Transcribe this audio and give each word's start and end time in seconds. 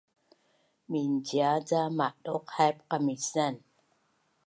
Mincia 0.91 1.49
ca 1.67 1.81
maduq 1.97 2.45
haip 2.55 2.77
qamisan 2.89 3.55